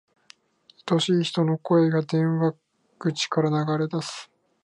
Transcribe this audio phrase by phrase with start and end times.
[0.87, 2.55] 愛しい人の声が、電話
[2.97, 4.31] 口から流れ出す。